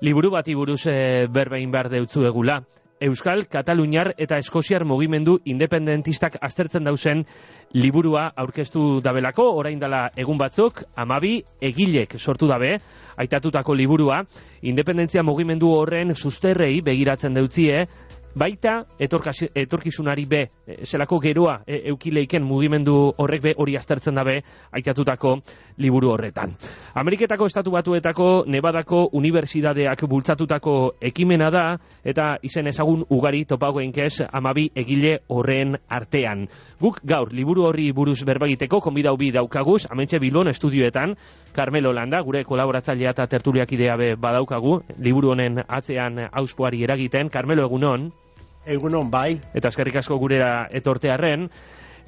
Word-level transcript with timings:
liburu 0.00 0.30
bati 0.30 0.54
buruz 0.54 0.86
e, 0.86 1.26
berbein 1.26 1.70
behar 1.70 1.90
deutzu 1.90 2.26
egula. 2.26 2.62
Euskal, 3.00 3.44
Kataluniar 3.46 4.10
eta 4.18 4.40
Eskoziar 4.42 4.82
mugimendu 4.84 5.36
independentistak 5.46 6.34
aztertzen 6.42 6.82
dauzen 6.82 7.22
liburua 7.72 8.24
aurkeztu 8.34 8.98
dabelako, 9.04 9.44
orain 9.60 9.78
dela 9.78 10.08
egun 10.18 10.38
batzuk, 10.38 10.82
amabi 10.98 11.36
egilek 11.62 12.16
sortu 12.18 12.48
dabe, 12.50 12.72
aitatutako 13.16 13.76
liburua, 13.78 14.24
independentzia 14.62 15.22
mugimendu 15.22 15.70
horren 15.76 16.14
susterrei 16.16 16.80
begiratzen 16.82 17.38
deutzie, 17.38 17.86
baita 18.38 18.84
etorkizunari 18.98 20.26
be 20.26 20.40
e, 20.66 20.84
zelako 20.86 21.18
geroa 21.20 21.58
e, 21.66 21.80
eukileiken 21.90 22.44
mugimendu 22.44 22.94
horrek 23.18 23.42
be 23.42 23.54
hori 23.58 23.76
aztertzen 23.76 24.14
dabe 24.14 24.38
aitatutako 24.72 25.38
liburu 25.78 26.12
horretan. 26.12 26.54
Ameriketako 26.94 27.46
estatu 27.46 27.70
batuetako 27.74 28.44
Nevadako 28.46 29.08
unibertsitateak 29.18 30.06
bultzatutako 30.08 30.94
ekimena 31.00 31.50
da 31.50 31.64
eta 32.04 32.36
izen 32.42 32.66
ezagun 32.70 33.04
ugari 33.10 33.44
topagoen 33.44 33.92
kez 33.92 34.22
amabi 34.30 34.68
egile 34.74 35.18
horren 35.28 35.76
artean. 35.88 36.46
Guk 36.80 37.00
gaur 37.02 37.32
liburu 37.34 37.66
horri 37.66 37.90
buruz 37.92 38.20
berbagiteko 38.24 38.80
konbidau 38.80 39.16
bi 39.18 39.32
daukaguz, 39.34 39.86
amentxe 39.90 40.20
bilon 40.22 40.48
estudioetan, 40.48 41.16
Carmelo 41.52 41.92
Landa, 41.92 42.20
gure 42.22 42.44
kolaboratzailea 42.44 43.10
eta 43.16 43.26
tertuliak 43.26 43.72
idea 43.74 43.96
be 43.96 44.14
badaukagu, 44.16 44.78
liburu 45.02 45.32
honen 45.34 45.58
atzean 45.66 46.28
auspoari 46.30 46.84
eragiten, 46.86 47.30
Carmelo 47.34 47.66
egunon. 47.66 48.10
Egunon 48.68 49.10
bai. 49.10 49.40
Eta 49.54 49.72
eskerrik 49.72 49.96
asko 50.02 50.18
gurera 50.20 50.68
etortearren. 50.70 51.48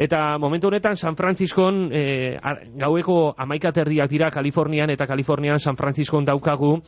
Eta 0.00 0.38
momentu 0.38 0.70
honetan 0.70 0.96
San 0.96 1.16
Franciscon 1.16 1.90
e, 1.92 2.38
gaueko 2.80 3.34
amaikaterdiak 3.36 4.08
dira 4.08 4.30
Kalifornian 4.32 4.88
eta 4.88 5.06
Kalifornian 5.06 5.60
San 5.60 5.76
Franciscon 5.76 6.24
daukagu 6.24 6.78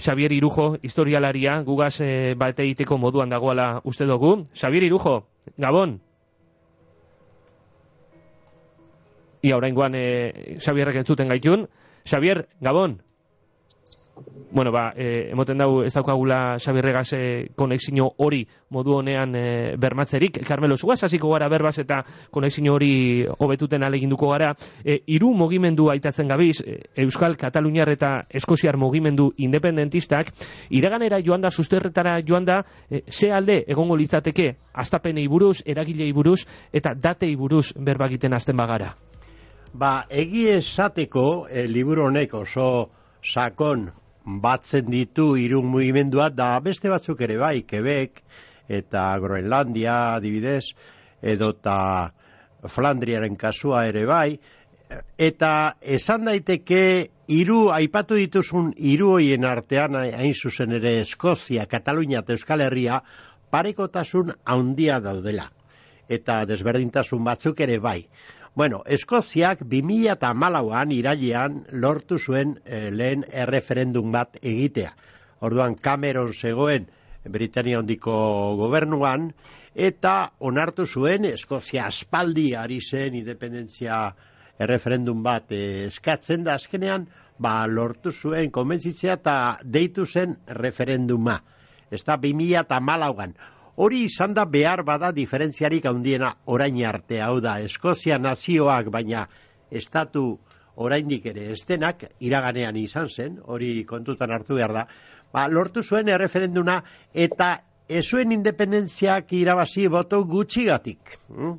Xavier 0.00 0.32
Irujo, 0.32 0.78
historialaria, 0.80 1.58
gugaz 1.66 2.00
e, 2.00 2.32
bate 2.34 2.64
iteko 2.64 2.96
moduan 2.96 3.28
dagoela 3.28 3.82
uste 3.84 4.08
dugu. 4.08 4.46
Xavier 4.54 4.88
Irujo, 4.88 5.26
Gabon. 5.58 6.00
Ia 9.42 9.56
orain 9.56 9.74
guan 9.74 9.94
e, 9.94 10.58
Xavierrek 10.62 11.02
entzuten 11.02 11.28
gaitun. 11.28 11.66
Xavier, 12.08 12.46
Gabon. 12.60 13.02
Bueno, 14.52 14.70
ba, 14.70 14.92
e, 14.94 15.30
emoten 15.32 15.56
dau 15.56 15.80
ez 15.80 15.94
daukagula 15.96 16.58
Xabirregaz 16.60 17.14
e, 17.16 17.20
konexio 17.56 18.10
hori 18.20 18.42
modu 18.68 18.98
honean 18.98 19.32
e, 19.34 19.76
bermatzerik. 19.80 20.42
Carmelo, 20.44 20.76
zugaz 20.76 20.98
hasiko 21.06 21.30
gara 21.32 21.48
berbaz 21.48 21.78
eta 21.80 22.02
konexio 22.30 22.74
hori 22.74 23.24
hobetuten 23.24 23.82
aleginduko 23.82 24.28
gara. 24.28 24.50
E, 24.84 24.98
iru 25.06 25.32
mogimendu 25.32 25.88
aitatzen 25.88 26.28
gabiz, 26.28 26.60
e, 26.60 26.82
Euskal, 27.00 27.38
Kataluniar 27.40 27.88
eta 27.88 28.26
Eskoziar 28.28 28.76
mogimendu 28.76 29.30
independentistak, 29.38 30.34
iraganera 30.68 31.22
joan 31.24 31.40
da, 31.40 31.50
susterretara 31.50 32.18
joan 32.20 32.44
da, 32.44 32.60
e, 32.90 33.04
ze 33.08 33.32
alde 33.32 33.62
egongo 33.66 33.96
litzateke, 33.96 34.50
astapenei 34.74 35.26
buruz, 35.28 35.62
eragilei 35.64 36.12
buruz, 36.12 36.42
eta 36.72 36.92
datei 36.92 37.34
buruz 37.36 37.72
berbagiten 37.72 38.36
azten 38.36 38.56
bagara. 38.56 38.92
Ba, 39.72 40.04
egie 40.10 40.58
esateko, 40.58 41.46
e, 41.48 41.64
liburu 41.66 42.04
honek 42.10 42.34
oso 42.36 42.90
sakon 43.24 43.88
batzen 44.24 44.90
ditu 44.90 45.36
irun 45.36 45.66
mugimendua 45.72 46.28
da 46.30 46.58
beste 46.60 46.90
batzuk 46.90 47.20
ere 47.20 47.36
bai, 47.38 47.62
Quebec 47.62 48.22
eta 48.68 49.04
Groenlandia 49.18 50.14
adibidez, 50.16 50.72
edo 51.22 51.50
eta 51.56 52.12
Flandriaren 52.68 53.36
kasua 53.36 53.86
ere 53.90 54.04
bai, 54.06 54.38
eta 55.18 55.74
esan 55.82 56.26
daiteke 56.28 56.82
hiru 57.32 57.70
aipatu 57.74 58.18
dituzun 58.20 58.72
hiru 58.76 59.12
hoien 59.16 59.44
artean 59.48 59.96
hain 60.02 60.34
zuzen 60.34 60.72
ere 60.78 60.98
Eskozia, 61.00 61.66
Katalunia 61.66 62.22
eta 62.22 62.36
Euskal 62.36 62.60
Herria 62.60 63.00
parekotasun 63.50 64.32
handia 64.44 65.00
daudela. 65.00 65.48
Eta 66.08 66.42
desberdintasun 66.48 67.24
batzuk 67.24 67.60
ere 67.64 67.78
bai. 67.80 68.00
Bueno, 68.54 68.82
Eskoziak 68.84 69.62
2008an 69.64 70.90
irailean 70.92 71.54
lortu 71.72 72.18
zuen 72.18 72.58
e, 72.66 72.90
lehen 72.92 73.22
erreferendum 73.32 74.10
bat 74.12 74.36
egitea. 74.42 74.90
Orduan 75.40 75.74
Cameron 75.74 76.34
zegoen 76.34 76.84
Britania 77.24 77.78
hondiko 77.80 78.12
gobernuan, 78.58 79.30
eta 79.72 80.34
onartu 80.50 80.84
zuen 80.84 81.24
Eskozia 81.30 81.86
aspaldi 81.88 82.50
ari 82.52 82.82
zen 82.84 83.16
independentzia 83.22 84.02
erreferendum 84.60 85.24
bat 85.24 85.48
e, 85.48 85.86
eskatzen 85.86 86.44
da 86.44 86.58
azkenean, 86.60 87.08
ba, 87.40 87.54
lortu 87.66 88.12
zuen 88.12 88.52
konbentzitzea 88.52 89.16
eta 89.22 89.38
deitu 89.64 90.04
zen 90.04 90.36
referenduma. 90.60 91.40
Ez 91.90 92.04
da 92.04 92.20
2008an. 92.20 93.32
Hori 93.76 94.02
izan 94.04 94.34
da 94.36 94.44
behar 94.44 94.82
bada 94.84 95.12
diferentziarik 95.16 95.86
handiena 95.88 96.34
orain 96.44 96.76
arte 96.84 97.20
hau 97.24 97.40
da 97.40 97.58
Eskozia 97.60 98.18
nazioak 98.18 98.90
baina 98.92 99.26
estatu 99.70 100.38
oraindik 100.76 101.26
ere 101.26 101.50
estenak 101.52 102.04
iraganean 102.20 102.76
izan 102.76 103.08
zen, 103.08 103.38
hori 103.44 103.84
kontutan 103.88 104.32
hartu 104.32 104.56
behar 104.56 104.72
da, 104.72 104.86
ba, 105.32 105.46
lortu 105.48 105.82
zuen 105.82 106.08
erreferenduna 106.08 106.82
eta 107.14 107.52
ez 107.88 108.04
zuen 108.04 108.32
independentziak 108.32 109.32
irabazi 109.36 109.88
boto 109.88 110.22
gutxigatik. 110.24 111.16
Hm? 111.28 111.56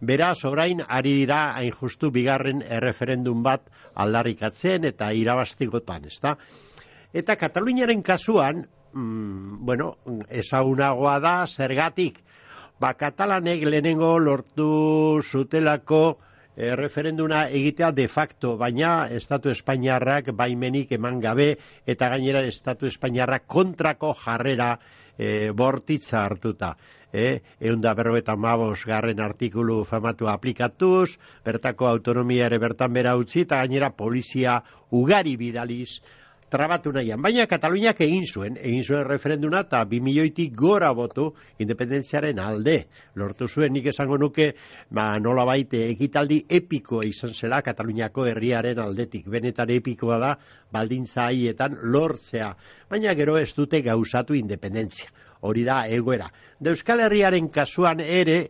Beraz, 0.00 0.44
orain, 0.48 0.80
ari 0.88 1.12
dira, 1.12 1.52
hain 1.56 1.74
justu, 1.76 2.08
bigarren 2.10 2.62
erreferendum 2.64 3.42
bat 3.44 3.66
aldarrikatzen 4.00 4.86
eta 4.88 5.10
irabastikotan, 5.12 6.06
ezta? 6.08 6.38
Eta 7.12 7.36
Kataluniaren 7.36 8.00
kasuan, 8.02 8.64
mm, 8.92 9.64
bueno, 9.66 9.94
ezagunagoa 10.28 11.18
da, 11.20 11.34
zergatik, 11.46 12.18
ba, 12.80 12.94
katalanek 12.94 13.64
lehenengo 13.68 14.18
lortu 14.18 15.20
zutelako 15.22 16.18
e, 16.56 16.74
referenduna 16.76 17.46
egitea 17.48 17.90
de 17.92 18.06
facto, 18.08 18.56
baina 18.56 19.08
Estatu 19.16 19.50
Espainiarrak 19.50 20.32
baimenik 20.36 20.92
eman 20.96 21.20
gabe, 21.20 21.54
eta 21.86 22.08
gainera 22.12 22.42
Estatu 22.46 22.86
Espainiarrak 22.86 23.46
kontrako 23.46 24.14
jarrera 24.24 24.74
e, 25.16 25.50
bortitza 25.56 26.24
hartuta. 26.24 26.74
E, 27.12 27.40
egun 27.58 27.80
da 27.82 27.92
berroeta 27.98 28.36
mabos 28.38 28.84
garren 28.86 29.20
artikulu 29.20 29.82
famatu 29.84 30.28
aplikatuz, 30.30 31.18
bertako 31.44 31.88
autonomia 31.90 32.46
ere 32.46 32.60
bertan 32.62 32.92
bera 32.94 33.16
utzi, 33.18 33.42
eta 33.48 33.58
gainera 33.64 33.90
polizia 33.96 34.60
ugari 34.94 35.36
bidaliz, 35.36 36.00
trabatu 36.50 36.92
nahian. 36.92 37.22
Baina 37.22 37.46
Kataluniak 37.48 38.00
egin 38.04 38.26
zuen, 38.26 38.56
egin 38.58 38.82
zuen 38.84 39.06
referenduna 39.06 39.62
eta 39.66 39.84
bi 39.88 40.00
milioitik 40.04 40.52
gora 40.58 40.90
botu 40.96 41.28
independentziaren 41.62 42.40
alde. 42.42 42.76
Lortu 43.14 43.48
zuen 43.48 43.72
nik 43.72 43.86
esango 43.92 44.18
nuke, 44.18 44.50
ba, 44.90 45.06
nola 45.22 45.46
baite 45.48 45.84
egitaldi 45.88 46.42
epikoa 46.60 47.06
izan 47.08 47.34
zela 47.34 47.62
Kataluniako 47.62 48.26
herriaren 48.32 48.82
aldetik. 48.82 49.28
Benetan 49.30 49.70
epikoa 49.70 50.18
da, 50.18 50.34
baldintza 50.72 51.28
haietan 51.30 51.78
lortzea. 51.94 52.54
Baina 52.90 53.14
gero 53.14 53.38
ez 53.38 53.52
dute 53.54 53.82
gauzatu 53.86 54.34
independentzia. 54.34 55.08
Hori 55.40 55.62
da 55.64 55.86
egoera. 55.88 56.26
De 56.60 56.74
Euskal 56.74 57.00
Herriaren 57.00 57.46
kasuan 57.48 58.02
ere, 58.04 58.42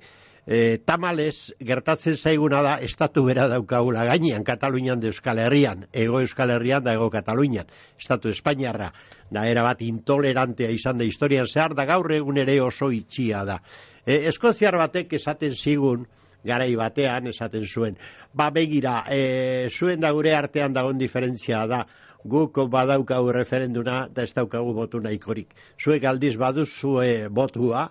e, 0.50 0.78
tamales 0.82 1.54
gertatzen 1.62 2.16
zaiguna 2.18 2.60
da 2.66 2.72
estatu 2.82 3.22
bera 3.28 3.46
daukagula 3.48 4.02
gainean 4.08 4.42
Katalunian 4.42 4.98
de 5.00 5.12
Euskal 5.12 5.38
Herrian, 5.38 5.86
ego 5.92 6.18
Euskal 6.20 6.50
Herrian 6.50 6.82
da 6.82 6.96
ego 6.98 7.06
Katalunian, 7.10 7.70
estatu 7.98 8.32
Espainiarra 8.34 8.90
da 9.30 9.46
era 9.46 9.62
bat 9.62 9.84
intolerantea 9.86 10.72
izan 10.74 10.98
da 10.98 11.06
historian 11.06 11.46
zehar 11.46 11.76
da 11.78 11.86
gaur 11.86 12.10
egun 12.12 12.42
ere 12.42 12.58
oso 12.60 12.90
itxia 12.90 13.44
da. 13.46 13.60
E, 14.04 14.26
Eskoziar 14.32 14.74
batek 14.80 15.14
esaten 15.20 15.54
zigun 15.54 16.08
garai 16.42 16.74
batean 16.74 17.30
esaten 17.30 17.68
zuen. 17.68 18.00
Ba 18.34 18.50
begira, 18.50 19.04
e, 19.06 19.68
zuen 19.70 20.02
da 20.02 20.10
gure 20.10 20.34
artean 20.34 20.74
dagoen 20.74 20.98
diferentzia 20.98 21.62
da 21.70 21.84
guk 22.24 22.58
badaukagu 22.68 23.30
referenduna 23.32 24.06
eta 24.10 24.26
ez 24.26 24.34
daukagu 24.34 24.74
botu 24.74 24.98
nahikorik. 25.00 25.54
Zuek 25.78 26.04
aldiz 26.04 26.34
badu 26.36 26.66
zue 26.66 27.28
botua, 27.30 27.86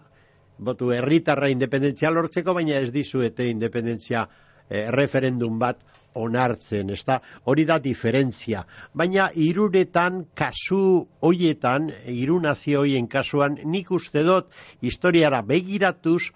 botu 0.60 0.92
herritarra 0.94 1.50
independentzia 1.50 2.12
lortzeko, 2.12 2.54
baina 2.54 2.80
ez 2.80 2.92
dizuete 2.92 3.48
independentzia 3.50 4.26
eh, 4.70 4.90
referendum 4.92 5.60
bat 5.60 5.80
onartzen, 6.20 6.90
ez 6.90 7.04
hori 7.46 7.66
da 7.66 7.80
diferentzia. 7.80 8.66
Baina 8.94 9.30
iruretan, 9.36 10.26
kasu 10.36 11.08
hoietan, 11.22 11.90
iru 12.08 12.40
nazio 12.42 12.84
hoien 12.84 13.08
kasuan, 13.08 13.60
nik 13.64 13.92
uste 13.92 14.24
dut, 14.24 14.50
historiara 14.82 15.42
begiratuz, 15.42 16.32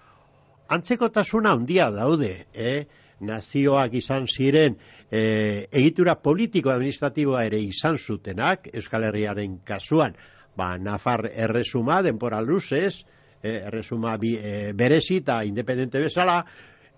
antzekotasuna 0.68 1.52
handia 1.52 1.90
daude, 1.90 2.36
eh? 2.54 2.84
nazioak 3.24 3.94
izan 3.94 4.26
ziren 4.26 4.74
e, 5.10 5.66
egitura 5.70 6.16
politiko-administratiboa 6.20 7.44
ere 7.46 7.60
izan 7.62 7.96
zutenak, 7.98 8.68
Euskal 8.74 9.06
Herriaren 9.08 9.60
kasuan, 9.64 10.16
ba, 10.58 10.74
Nafar 10.78 11.28
erresuma, 11.30 12.00
denpora 12.02 12.40
luzez, 12.42 13.04
erresuma 13.44 14.16
bi, 14.16 14.34
eh, 14.36 14.72
berezi 14.74 15.20
eta 15.22 15.42
independente 15.44 16.00
bezala, 16.00 16.44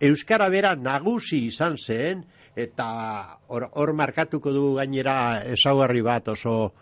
Euskara 0.01 0.49
bera 0.53 0.75
nagusi 0.77 1.47
izan 1.47 1.79
zen, 1.81 2.25
eta 2.57 3.39
hor, 3.49 3.93
markatuko 3.97 4.53
du 4.53 4.75
gainera 4.77 5.43
ezaugarri 5.57 6.03
bat 6.05 6.29
oso, 6.29 6.73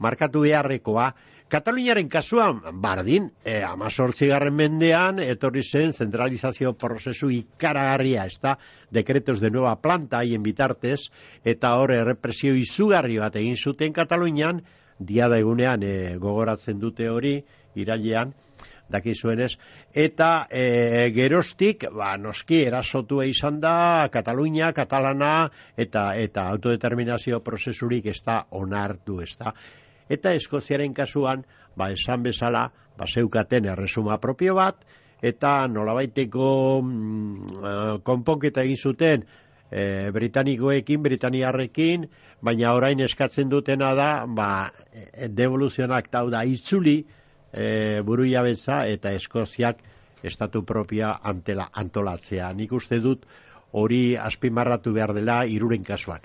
markatu 0.00 0.44
beharrekoa, 0.46 1.12
Kataluniaren 1.54 2.08
kasuan, 2.08 2.62
bardin, 2.82 3.26
e, 3.44 3.58
amazortzigarren 3.62 4.54
mendean, 4.56 5.20
etorri 5.22 5.62
zen 5.62 5.92
zentralizazio 5.92 6.72
prozesu 6.72 7.28
ikaragarria, 7.30 8.24
ez 8.26 8.40
da, 8.42 8.56
dekretos 8.90 9.36
de 9.42 9.50
nueva 9.52 9.76
planta 9.76 10.22
haien 10.22 10.42
bitartez, 10.42 11.10
eta 11.44 11.74
hor 11.78 11.92
represio 12.08 12.56
izugarri 12.56 13.20
bat 13.20 13.36
egin 13.36 13.60
zuten 13.60 13.92
Katalunian, 13.92 14.62
diada 14.98 15.38
egunean 15.38 15.84
e, 15.84 15.94
gogoratzen 16.18 16.80
dute 16.80 17.10
hori, 17.12 17.36
irailean, 17.76 18.32
dakizuenez, 18.90 19.54
eta 19.94 20.46
e, 20.50 21.10
gerostik, 21.14 21.86
ba, 21.92 22.14
noski, 22.20 22.62
erasotua 22.68 23.26
izan 23.26 23.60
da, 23.60 24.08
Katalunia, 24.12 24.72
Katalana, 24.76 25.48
eta, 25.76 26.10
eta 26.20 26.48
autodeterminazio 26.52 27.40
prozesurik 27.44 28.10
ez 28.12 28.20
da 28.26 28.42
onartu, 28.50 29.20
ez 29.24 29.32
da, 29.40 29.54
eta 30.08 30.34
Eskoziaren 30.36 30.92
kasuan, 30.94 31.46
ba, 31.76 31.90
esan 31.94 32.22
bezala, 32.26 32.68
ba, 32.98 33.08
zeukaten 33.08 33.70
erresuma 33.72 34.20
propio 34.20 34.58
bat, 34.60 34.84
eta 35.24 35.64
nolabaiteko 35.72 36.50
mm, 36.82 37.64
eh, 37.64 37.96
konponketa 38.04 38.62
egin 38.66 38.76
zuten 38.76 39.24
e, 39.70 40.10
britanikoekin, 40.12 41.02
britaniarrekin, 41.02 42.08
baina 42.44 42.74
orain 42.76 43.00
eskatzen 43.00 43.48
dutena 43.48 43.94
da, 43.96 44.10
ba, 44.28 44.48
e, 44.92 45.28
devoluzionak 45.28 46.10
tau 46.12 46.28
da 46.30 46.44
itzuli 46.44 47.00
e, 47.56 48.00
buru 48.04 48.24
eta 48.24 49.12
Eskoziak 49.12 49.78
estatu 50.22 50.64
propia 50.64 51.18
antela, 51.22 51.68
antolatzea. 51.72 52.52
Nik 52.52 52.72
uste 52.72 53.00
dut 53.00 53.26
hori 53.72 54.16
azpimarratu 54.16 54.92
behar 54.92 55.12
dela 55.14 55.44
iruren 55.46 55.84
kasuan. 55.84 56.20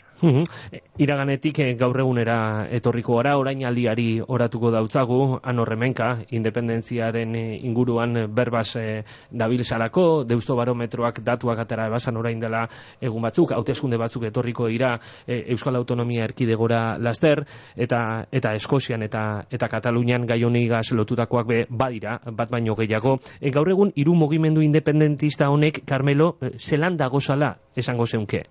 Iraganetik 0.99 1.59
eh, 1.63 1.73
gaur 1.79 1.97
egunera 2.01 2.67
etorriko 2.75 3.15
gara, 3.19 3.37
orain 3.39 3.61
aldiari 3.65 4.19
oratuko 4.19 4.71
dautzagu, 4.73 5.39
anorremenka, 5.43 6.09
independentziaren 6.35 7.35
eh, 7.39 7.59
inguruan 7.67 8.25
berbaz 8.35 8.75
e, 8.79 9.03
dabil 9.31 9.63
salako, 9.63 10.23
deusto 10.27 10.57
barometroak 10.59 11.21
datuak 11.23 11.63
atera 11.63 11.87
ebasan 11.87 12.19
orain 12.19 12.39
dela 12.39 12.65
egun 13.01 13.23
batzuk, 13.23 13.53
hauteskunde 13.55 13.97
batzuk 13.97 14.27
etorriko 14.29 14.67
dira 14.67 14.97
Euskal 15.27 15.77
Autonomia 15.79 16.25
erkidegora 16.27 16.97
laster, 16.99 17.43
eta 17.75 18.25
eta 18.31 18.53
Eskozian 18.57 19.03
eta 19.05 19.45
eta 19.49 19.67
Katalunian 19.71 20.27
gai 20.27 20.43
honi 20.43 20.67
lotutakoak 20.69 21.47
be 21.47 21.65
badira, 21.69 22.19
bat 22.31 22.51
baino 22.51 22.75
gehiago. 22.75 23.17
gaur 23.53 23.69
egun, 23.69 23.91
iru 23.95 24.15
mugimendu 24.15 24.61
independentista 24.61 25.49
honek, 25.49 25.83
Carmelo, 25.85 26.37
zelan 26.57 26.97
dago 26.97 27.19
esango 27.75 28.05
zeunke. 28.05 28.43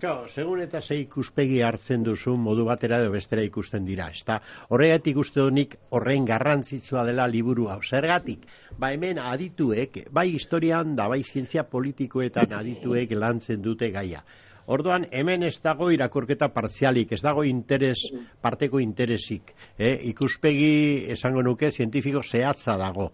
Claro, 0.00 0.28
segun 0.32 0.60
eta 0.64 0.80
ze 0.80 0.96
ikuspegi 1.02 1.58
hartzen 1.66 2.04
duzu 2.06 2.32
modu 2.44 2.64
batera 2.68 3.00
edo 3.02 3.10
bestera 3.14 3.42
ikusten 3.46 3.84
dira, 3.88 4.06
ezta? 4.18 4.38
Horregatik 4.72 5.20
uste 5.22 5.42
honik 5.42 5.76
horren 5.98 6.28
garrantzitsua 6.30 7.04
dela 7.08 7.26
liburu 7.32 7.68
hau. 7.72 7.78
Zergatik, 7.90 8.46
ba 8.78 8.90
hemen 8.94 9.20
adituek, 9.24 9.98
bai 10.18 10.26
historian 10.32 10.96
da 11.00 11.08
bai 11.12 11.22
zientzia 11.24 11.66
politikoetan 11.76 12.56
adituek 12.60 13.12
lantzen 13.24 13.64
dute 13.68 13.90
gaia. 13.98 14.24
Orduan, 14.66 15.04
hemen 15.14 15.44
ez 15.46 15.60
dago 15.62 15.92
irakurketa 15.94 16.48
partzialik, 16.50 17.12
ez 17.14 17.20
dago 17.22 17.44
interes, 17.46 18.00
parteko 18.42 18.80
interesik. 18.82 19.52
Eh? 19.78 19.92
Ikuspegi, 20.10 21.06
esango 21.14 21.44
nuke, 21.46 21.70
zientifiko 21.70 22.22
zehatza 22.26 22.74
dago. 22.80 23.12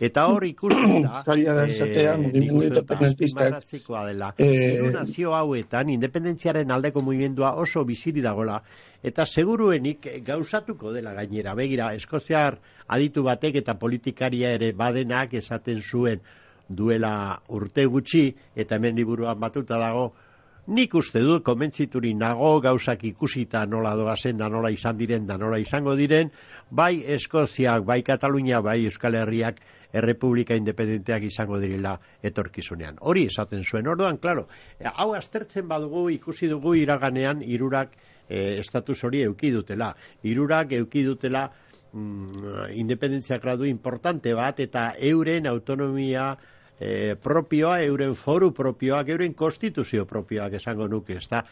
Eta 0.00 0.24
hor 0.32 0.46
ikusten 0.52 1.04
da, 1.04 1.20
dela. 4.08 4.32
Eh, 4.38 4.80
nazio 4.94 5.34
hauetan, 5.36 5.92
independentziaren 5.92 6.72
aldeko 6.72 7.04
mugimendua 7.04 7.52
oso 7.60 7.84
biziri 7.84 8.24
dagola, 8.24 8.62
eta 9.04 9.26
seguruenik 9.26 10.08
gauzatuko 10.24 10.94
dela 10.96 11.12
gainera. 11.12 11.52
Begira, 11.54 11.92
Eskoziar 11.92 12.56
aditu 12.88 13.28
batek 13.28 13.60
eta 13.60 13.76
politikaria 13.76 14.56
ere 14.56 14.72
badenak 14.72 15.36
esaten 15.36 15.82
zuen 15.84 16.24
duela 16.68 17.42
urte 17.52 17.84
gutxi, 17.84 18.30
eta 18.56 18.78
hemen 18.80 18.96
liburuan 18.96 19.36
batuta 19.40 19.76
dago, 19.78 20.14
Nik 20.66 20.94
uste 20.96 21.20
dut, 21.20 21.42
komentzituri 21.44 22.14
nago, 22.16 22.54
gauzak 22.64 23.02
ikusita 23.04 23.66
nola 23.68 23.90
doazen, 23.98 24.38
da 24.40 24.46
nola 24.48 24.70
izan 24.72 24.96
diren, 24.96 25.26
da 25.28 25.36
nola 25.36 25.58
izango 25.60 25.92
diren, 25.98 26.30
bai 26.70 27.02
Eskoziak, 27.16 27.84
bai 27.84 27.98
Katalunia, 28.02 28.62
bai 28.64 28.78
Euskal 28.86 29.18
Herriak, 29.18 29.60
errepublika 29.92 30.56
independenteak 30.56 31.26
izango 31.28 31.58
direla 31.60 31.98
etorkizunean. 32.24 32.96
Hori 33.00 33.26
esaten 33.28 33.60
zuen, 33.62 33.90
orduan, 33.92 34.16
klaro, 34.16 34.46
hau 34.94 35.10
aztertzen 35.12 35.68
badugu, 35.68 36.08
ikusi 36.16 36.48
dugu 36.48 36.74
iraganean, 36.80 37.44
irurak 37.44 37.92
e, 38.26 38.56
estatus 38.64 39.02
hori 39.04 39.20
euki 39.28 39.52
dutela. 39.52 39.92
Irurak 40.24 40.72
euki 40.80 41.04
dutela 41.04 41.44
mm, 41.92 42.72
independentzia 42.80 43.36
gradu 43.38 43.68
importante 43.68 44.32
bat, 44.32 44.64
eta 44.64 44.94
euren 45.12 45.46
autonomia, 45.46 46.32
e, 46.80 47.16
propioa, 47.16 47.80
euren 47.82 48.14
foru 48.14 48.52
propioak, 48.54 49.08
euren 49.14 49.34
konstituzio 49.34 50.06
propioak 50.06 50.58
esango 50.60 50.88
nuke, 50.88 51.18
ezta? 51.20 51.44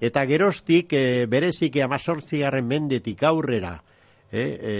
Eta 0.00 0.24
gerostik, 0.26 0.92
e, 0.92 1.26
berezik 1.28 1.76
amazortzi 1.84 2.40
garren 2.40 2.66
mendetik 2.66 3.22
aurrera, 3.28 3.76
e, 4.30 4.40
e, 4.40 4.74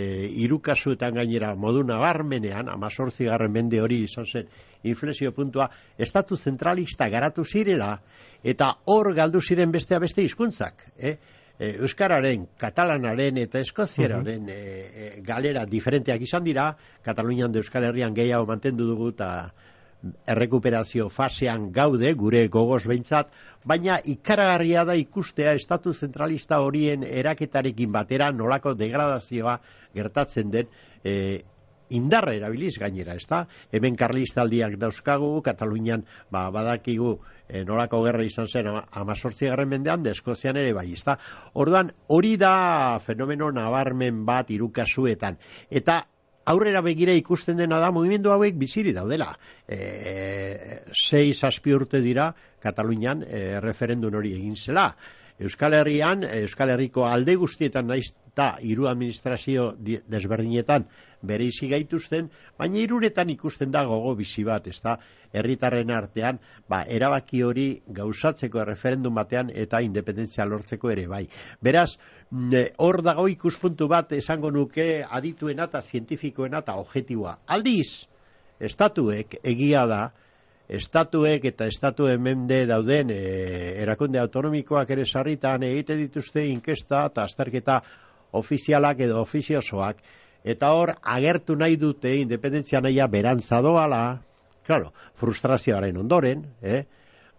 irukasuetan 0.45 1.19
gainera 1.21 1.55
modu 1.55 1.83
nabarmenean, 1.85 2.71
amazortzi 2.73 3.27
garren 3.29 3.53
mende 3.53 3.81
hori 3.83 4.05
izan 4.07 4.27
zen, 4.27 4.49
inflexio 4.83 5.35
puntua, 5.37 5.69
estatu 5.99 6.37
zentralista 6.37 7.09
garatu 7.11 7.45
zirela, 7.45 7.99
eta 8.43 8.77
hor 8.87 9.13
galdu 9.15 9.41
ziren 9.41 9.73
bestea 9.73 9.99
beste 10.01 10.25
hizkuntzak, 10.25 10.87
eh? 10.97 11.19
Euskararen, 11.61 12.47
katalanaren 12.57 13.37
eta 13.37 13.61
eskoziararen 13.61 14.47
uh 14.49 15.09
galera 15.21 15.67
diferenteak 15.69 16.23
izan 16.25 16.47
dira, 16.47 16.71
Katalunian 17.05 17.53
de 17.53 17.61
Euskal 17.61 17.85
Herrian 17.85 18.15
gehiago 18.17 18.47
mantendu 18.49 18.87
dugu 18.89 19.11
eta 19.13 19.29
errekuperazio 20.27 21.09
fasean 21.13 21.71
gaude, 21.73 22.13
gure 22.15 22.47
gogoz 22.49 22.83
behintzat, 22.89 23.31
baina 23.69 23.99
ikaragarria 24.05 24.85
da 24.89 24.97
ikustea 24.97 25.53
estatu 25.59 25.93
zentralista 25.93 26.61
horien 26.65 27.05
eraketarekin 27.05 27.93
batera 27.93 28.31
nolako 28.33 28.75
degradazioa 28.75 29.59
gertatzen 29.95 30.51
den 30.51 30.71
e, 31.05 31.43
indarra 31.91 32.35
erabiliz 32.39 32.77
gainera, 32.79 33.17
ezta? 33.19 33.45
Hemen 33.75 33.97
karlistaldiak 33.99 34.77
dauzkagu, 34.81 35.33
Katalunian 35.45 36.05
ba, 36.31 36.47
badakigu 36.55 37.17
e, 37.49 37.65
nolako 37.67 38.05
gerra 38.07 38.25
izan 38.25 38.49
zen 38.49 38.71
amazortzi 38.71 39.51
garren 39.51 39.69
mendean, 39.75 40.05
deskozian 40.07 40.57
ere 40.61 40.73
bai, 40.77 40.87
ezta? 40.95 41.19
Orduan, 41.55 41.91
hori 42.09 42.37
da 42.41 42.55
fenomeno 43.05 43.51
nabarmen 43.53 44.25
bat 44.25 44.51
irukasuetan. 44.55 45.39
Eta 45.69 46.05
aurrera 46.51 46.83
begira 46.83 47.15
ikusten 47.17 47.59
dena 47.61 47.79
da 47.83 47.91
mugimendu 47.95 48.33
hauek 48.35 48.59
biziri 48.59 48.93
daudela. 48.97 49.31
E, 49.69 49.79
sei 50.93 51.33
zazpi 51.35 51.75
urte 51.77 52.03
dira 52.05 52.31
Katalunian 52.61 53.25
e, 53.25 53.61
referendun 53.63 54.19
hori 54.21 54.35
egin 54.37 54.57
zela. 54.57 54.91
Euskal 55.41 55.75
Herrian, 55.75 56.25
Euskal 56.25 56.75
Herriko 56.75 57.07
alde 57.09 57.35
guztietan 57.41 57.87
naiz 57.89 58.11
eta 58.31 58.57
hiru 58.63 58.87
administrazio 58.89 59.71
desberdinetan 59.81 60.85
bere 61.27 61.47
izi 61.51 61.69
gaituzten, 61.69 62.29
baina 62.59 62.79
iruretan 62.81 63.31
ikusten 63.33 63.73
da 63.75 63.83
gogo 63.89 64.15
bizi 64.17 64.45
bat, 64.47 64.69
ez 64.71 64.79
da, 64.85 64.95
herritarren 65.33 65.91
artean, 65.93 66.39
ba, 66.69 66.83
erabaki 66.99 67.43
hori 67.45 67.67
gauzatzeko 67.99 68.65
referendum 68.69 69.19
batean 69.19 69.51
eta 69.65 69.83
independentzia 69.85 70.47
lortzeko 70.49 70.93
ere 70.95 71.07
bai. 71.11 71.27
Beraz, 71.61 71.99
mm, 72.31 72.65
hor 72.79 73.03
dago 73.03 73.27
ikuspuntu 73.29 73.89
bat 73.89 74.13
esango 74.17 74.51
nuke 74.51 74.89
adituena 75.05 75.69
eta 75.69 75.83
zientifikoena 75.83 76.65
eta 76.65 76.79
objetiua. 76.81 77.39
Aldiz, 77.47 78.07
estatuek 78.61 79.41
egia 79.43 79.87
da, 79.87 80.03
estatuek 80.71 81.45
eta 81.51 81.67
estatu 81.67 82.07
mende 82.23 82.63
dauden 82.71 83.11
e, 83.11 83.19
erakunde 83.83 84.21
autonomikoak 84.23 84.91
ere 84.95 85.05
sarritan 85.05 85.65
egite 85.67 85.97
dituzte 85.99 86.45
inkesta 86.47 87.07
eta 87.11 87.25
azterketa 87.27 87.81
ofizialak 88.39 89.01
edo 89.03 89.19
ofiziosoak, 89.25 89.99
eta 90.45 90.71
hor 90.77 90.95
agertu 91.03 91.57
nahi 91.59 91.77
dute 91.77 92.15
independentzia 92.21 92.81
nahia 92.81 93.09
berantza 93.11 93.59
doala, 93.67 94.21
claro, 94.67 94.93
frustrazioaren 95.19 95.99
ondoren, 95.99 96.47
eh? 96.63 96.85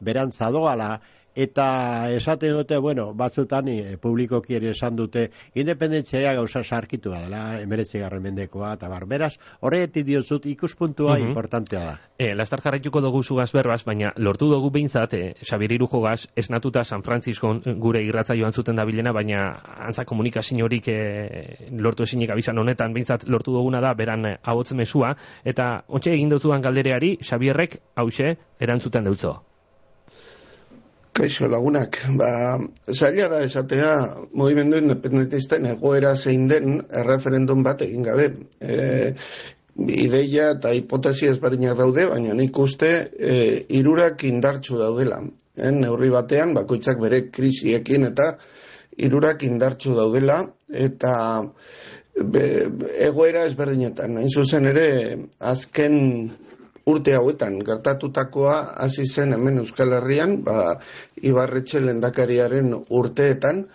berantza 0.01 0.51
doala, 0.51 0.97
eta 1.35 2.11
esaten 2.11 2.53
dute, 2.57 2.77
bueno, 2.77 3.13
batzutan 3.13 3.67
e, 3.71 3.97
publikoki 4.01 4.55
ere 4.57 4.71
esan 4.71 4.95
dute 4.95 5.29
independentzia 5.55 6.33
gauza 6.35 6.63
sarkitu 6.63 7.11
dela, 7.13 7.61
emeretzi 7.61 7.99
garren 7.99 8.23
mendekoa, 8.23 8.73
eta 8.75 8.89
barberaz, 8.91 9.37
horretik 9.61 10.05
diotzut 10.05 10.45
ikuspuntua 10.51 11.17
uh 11.17 11.19
importantea 11.21 11.79
da. 11.85 11.93
E, 12.17 12.33
lastar 12.35 12.61
jarraituko 12.63 13.01
dugu 13.01 13.21
zugaz 13.23 13.51
berbaz, 13.53 13.83
baina 13.85 14.11
lortu 14.17 14.49
dugu 14.49 14.71
behintzat, 14.71 15.13
e, 15.13 15.35
Xabier 15.45 15.71
Irujo 15.77 16.01
gaz, 16.01 16.27
esnatuta 16.35 16.83
San 16.83 17.03
Francisco 17.03 17.53
gure 17.77 18.01
irratza 18.03 18.35
joan 18.35 18.53
zuten 18.53 18.75
da 18.75 18.85
bilena, 18.85 19.13
baina 19.13 19.43
antza 19.87 20.05
komunikazio 20.05 20.65
horik 20.65 20.87
e, 20.87 21.69
lortu 21.71 22.03
esinik 22.03 22.31
abizan 22.31 22.57
honetan, 22.57 22.93
behintzat 22.93 23.27
lortu 23.29 23.53
duguna 23.53 23.81
da, 23.81 23.93
beran 23.93 24.25
ahotzen 24.41 24.77
mesua, 24.77 25.15
eta 25.45 25.83
ontsa 25.87 26.11
egin 26.11 26.29
dutzuan 26.29 26.61
galdereari, 26.61 27.17
Xabierrek, 27.21 27.79
hause, 27.95 28.35
erantzuten 28.59 29.05
dutzo. 29.05 29.50
Kaixo 31.11 31.47
lagunak, 31.51 31.97
ba, 32.15 32.57
zaila 32.87 33.27
da 33.27 33.41
esatea 33.43 33.91
movimendu 34.31 34.77
independentisten 34.79 35.65
egoera 35.73 36.13
zein 36.15 36.47
den 36.47 36.77
erreferendum 37.01 37.65
bat 37.67 37.83
egin 37.83 38.05
gabe. 38.07 38.29
E, 38.61 38.77
ideia 39.91 40.51
eta 40.55 40.71
hipotesi 40.75 41.27
ezberdinak 41.27 41.75
daude, 41.79 42.05
baina 42.13 42.35
nik 42.37 42.57
uste 42.63 42.91
e, 43.11 43.35
irurak 43.81 44.23
indartsu 44.29 44.79
daudela. 44.79 45.19
E, 45.57 45.71
neurri 45.75 46.11
batean, 46.15 46.55
bakoitzak 46.55 47.03
bere 47.03 47.25
krisiekin 47.27 48.07
eta 48.07 48.31
irurak 48.97 49.43
indartsu 49.43 49.97
daudela, 49.97 50.45
eta 50.71 51.13
be, 52.15 52.45
egoera 53.11 53.43
ezberdinetan. 53.49 54.15
Hain 54.21 54.31
zuzen 54.31 54.71
ere, 54.71 54.87
azken 55.39 55.99
urte 56.89 57.13
hauetan 57.15 57.59
gertatutakoa 57.65 58.55
hasi 58.83 59.05
zen 59.05 59.33
hemen 59.33 59.61
Euskal 59.61 59.93
Herrian, 59.97 60.37
ba, 60.43 60.77
Ibarretxe 61.21 61.81
lendakariaren 61.83 62.73
urteetan, 62.89 63.65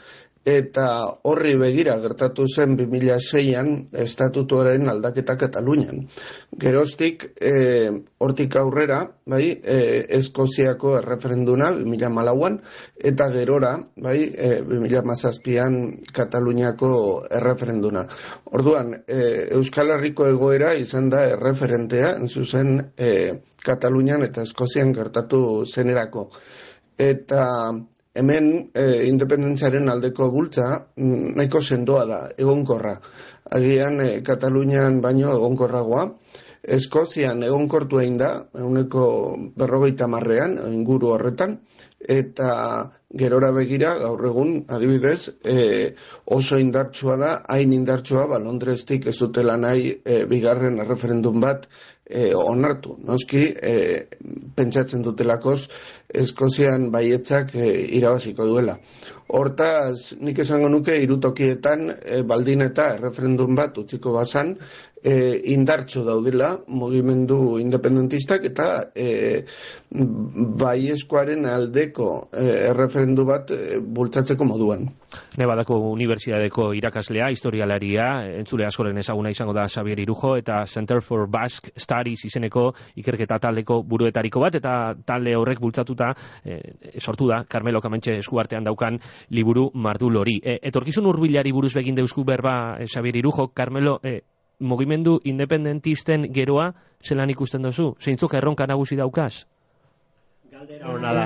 eta 0.46 0.86
horri 1.26 1.56
begira 1.58 1.96
gertatu 1.98 2.44
zen 2.46 2.76
2006an 2.78 3.70
estatutuaren 4.04 4.86
aldaketa 4.92 5.34
Katalunian. 5.40 6.04
Geroztik, 6.62 7.24
e, 7.40 7.90
hortik 8.22 8.54
aurrera, 8.60 9.00
bai, 9.26 9.42
e, 9.58 9.78
Eskoziako 10.20 10.92
erreferenduna 11.00 11.72
2008an, 11.80 12.60
eta 13.10 13.26
gerora, 13.34 13.72
bai, 14.06 14.20
e, 14.30 14.52
2008an 14.70 15.80
Kataluniako 16.14 16.92
erreferenduna. 17.40 18.06
Orduan, 18.54 18.94
e, 19.02 19.18
Euskal 19.58 19.90
Herriko 19.96 20.30
egoera 20.30 20.76
izan 20.78 21.10
da 21.10 21.24
erreferentea, 21.32 22.14
zuzen 22.30 22.78
e, 22.96 23.10
Katalunian 23.66 24.22
eta 24.22 24.46
Eskozian 24.46 24.94
gertatu 24.94 25.42
zenerako. 25.66 26.28
Eta 26.96 27.42
hemen 28.16 28.50
e, 28.74 28.84
independentziaren 29.10 29.88
aldeko 29.92 30.30
bultza 30.34 30.66
mm, 30.96 31.36
nahiko 31.38 31.62
sendoa 31.62 32.04
da, 32.08 32.20
egonkorra. 32.38 32.96
Agian 33.58 34.00
e, 34.00 34.10
Katalunian 34.26 35.00
baino 35.04 35.34
egonkorragoa. 35.36 36.08
Eskozian 36.76 37.44
egonkortu 37.46 38.00
egin 38.02 38.16
da, 38.18 38.30
eguneko 38.58 39.02
berrogeita 39.54 40.08
marrean, 40.10 40.56
inguru 40.66 41.12
horretan, 41.14 41.60
eta 42.00 42.48
gerora 43.16 43.52
begira, 43.54 43.92
gaur 44.00 44.24
egun, 44.26 44.50
adibidez, 44.74 45.30
e, 45.46 45.94
oso 46.36 46.58
indartsua 46.58 47.16
da, 47.20 47.30
hain 47.54 47.72
indartsua, 47.76 48.26
ba, 48.32 48.40
Londrestik 48.42 49.06
ez 49.06 49.14
dutela 49.20 49.54
nahi 49.56 49.92
e, 50.02 50.24
bigarren 50.30 50.82
referendum 50.88 51.38
bat 51.44 51.68
e, 52.06 52.34
onartu. 52.34 52.96
Noski, 53.04 53.42
e, 53.50 54.06
pentsatzen 54.56 55.02
dutelakoz, 55.06 55.66
Eskozian 56.16 56.90
baietzak 56.94 57.54
e, 57.58 57.68
irabaziko 57.98 58.46
duela. 58.46 58.76
Hortaz, 59.36 60.14
nik 60.22 60.38
esango 60.44 60.70
nuke, 60.70 60.94
irutokietan, 61.02 61.88
e, 61.98 62.22
baldin 62.22 62.62
eta 62.68 62.92
referendum 63.00 63.58
bat 63.58 63.78
utziko 63.82 64.14
bazan, 64.14 64.54
e, 65.06 65.40
indartxo 65.54 66.02
daudela 66.04 66.56
mugimendu 66.66 67.58
independentistak 67.62 68.44
eta 68.50 68.66
e, 68.94 69.44
bai 70.58 70.90
eskuaren 70.90 71.46
aldeko 71.46 72.08
e, 72.32 72.46
erreferendu 72.72 73.26
bat 73.28 73.52
e, 73.54 73.78
bultzatzeko 73.78 74.48
moduan. 74.48 74.88
Nebadako 75.38 75.78
Unibertsitateko 75.92 76.72
irakaslea, 76.76 77.30
historialaria, 77.32 78.08
entzule 78.40 78.66
askoren 78.66 78.98
ezaguna 78.98 79.30
izango 79.30 79.54
da 79.56 79.68
Xavier 79.70 80.02
Irujo, 80.02 80.34
eta 80.40 80.64
Center 80.66 81.00
for 81.00 81.28
Basque 81.30 81.70
Studies 81.78 82.26
izeneko 82.26 82.72
ikerketa 82.98 83.38
taldeko 83.38 83.82
buruetariko 83.86 84.42
bat, 84.42 84.58
eta 84.58 84.94
talde 85.06 85.36
horrek 85.38 85.62
bultzatuta 85.62 86.12
e, 86.42 86.60
sortu 86.98 87.30
da, 87.30 87.44
Carmelo 87.48 87.80
Kamentxe 87.80 88.18
eskuartean 88.18 88.66
daukan 88.66 88.98
liburu 89.30 89.70
mardul 89.74 90.18
hori. 90.18 90.40
E, 90.42 90.58
etorkizun 90.72 91.06
urbilari 91.06 91.54
buruz 91.54 91.76
begin 91.78 91.94
deusku 91.94 92.26
berba 92.26 92.78
Xavier 92.84 93.22
Irujo, 93.22 93.52
Carmelo, 93.54 94.00
e, 94.02 94.20
mugimendu 94.60 95.20
independentisten 95.24 96.30
geroa 96.32 96.72
zelan 97.04 97.30
ikusten 97.30 97.62
duzu? 97.62 97.94
Zeintzuk 98.00 98.34
erronka 98.34 98.66
nagusi 98.66 98.96
daukaz? 98.96 99.46
Galdera 100.56 100.88
hona 100.88 101.12
da, 101.12 101.24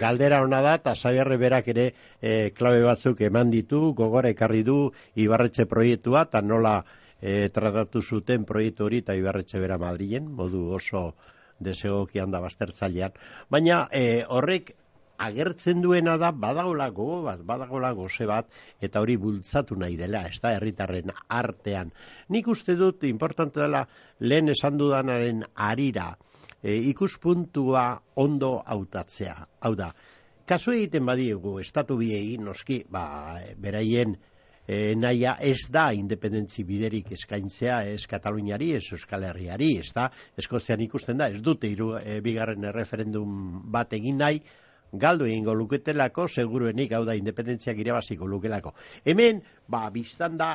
galdera 0.00 0.38
hona 0.40 0.62
da, 0.64 0.74
eta 0.78 0.94
zaiarre 0.94 1.36
berak 1.36 1.68
ere 1.68 1.90
e, 2.22 2.50
klabe 2.56 2.80
batzuk 2.86 3.20
eman 3.20 3.50
ditu, 3.52 3.92
gogora 3.92 4.30
ekarri 4.32 4.62
du 4.64 4.78
Ibarretxe 5.20 5.66
proiektua, 5.68 6.22
eta 6.30 6.40
nola 6.40 6.78
e, 7.20 7.50
tratatu 7.52 8.00
zuten 8.00 8.46
proiektu 8.48 8.86
hori 8.88 9.02
eta 9.04 9.16
Ibarretxe 9.18 9.60
bera 9.60 9.76
Madrilen, 9.78 10.30
modu 10.32 10.70
oso 10.78 11.10
desegokian 11.60 12.32
da 12.32 12.40
baztertzailean. 12.40 13.12
Baina 13.52 13.82
e, 13.92 14.24
horrek 14.24 14.72
agertzen 15.20 15.82
duena 15.84 16.16
da 16.20 16.30
badagola 16.32 16.88
gogo 16.96 17.20
bat, 17.26 17.42
badagola 17.46 17.92
goze 17.96 18.26
bat, 18.28 18.48
eta 18.80 19.02
hori 19.04 19.16
bultzatu 19.20 19.76
nahi 19.76 19.98
dela, 20.00 20.24
ez 20.28 20.40
da, 20.40 20.54
herritarren 20.56 21.12
artean. 21.28 21.92
Nik 22.32 22.48
uste 22.48 22.76
dut, 22.78 23.04
importante 23.08 23.60
dela, 23.60 23.84
lehen 24.20 24.48
esan 24.54 24.78
dudanaren 24.80 25.44
arira, 25.54 26.14
e, 26.62 26.76
ikuspuntua 26.92 27.84
ondo 28.24 28.56
hautatzea. 28.64 29.36
Hau 29.60 29.74
da, 29.76 29.92
kasu 30.48 30.72
egiten 30.76 31.06
badiegu, 31.06 31.58
estatu 31.60 31.98
biei, 32.00 32.38
noski, 32.40 32.82
ba, 32.88 33.04
beraien, 33.60 34.16
e, 34.70 34.94
naia 34.96 35.36
ez 35.42 35.66
da 35.72 35.90
independentzi 35.96 36.64
biderik 36.64 37.12
eskaintzea 37.16 37.82
ez 37.90 38.06
Kataluniari, 38.08 38.72
ez 38.78 38.86
Euskal 38.94 39.28
Herriari, 39.28 39.74
ez 39.82 39.90
da, 39.96 40.08
Eskozian 40.38 40.80
ikusten 40.84 41.20
da, 41.20 41.28
ez 41.28 41.42
dute 41.44 41.68
iru, 41.68 41.92
e, 41.98 42.20
bigarren 42.24 42.70
referendum 42.76 43.62
bat 43.72 43.92
egin 43.98 44.20
nahi, 44.24 44.42
galdu 44.92 45.26
egingo 45.26 45.54
luketelako, 45.54 46.28
seguruenik 46.28 46.92
hau 46.92 47.04
da 47.04 47.14
independentziak 47.18 47.78
irabaziko 47.78 48.26
lukelako. 48.26 48.74
Hemen, 49.04 49.42
ba, 49.68 49.88
biztan 49.94 50.36
da, 50.40 50.52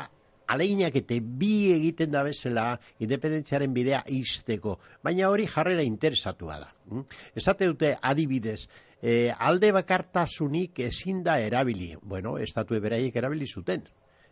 aleinak 0.48 0.96
eta 1.00 1.18
bi 1.20 1.72
egiten 1.74 2.12
da 2.14 2.24
bezala 2.26 2.66
independentziaren 3.02 3.74
bidea 3.74 4.04
izteko, 4.14 4.78
baina 5.04 5.30
hori 5.30 5.48
jarrera 5.50 5.86
interesatua 5.86 6.60
da. 6.62 6.72
Hm? 6.92 7.06
Esate 7.36 7.70
dute 7.72 7.96
adibidez, 8.02 8.68
e, 9.02 9.32
alde 9.32 9.72
bakartasunik 9.76 10.80
ezin 10.88 11.24
da 11.24 11.40
erabili, 11.42 11.96
bueno, 12.02 12.38
estatu 12.38 12.78
eberaiek 12.78 13.16
erabili 13.16 13.48
zuten, 13.48 13.88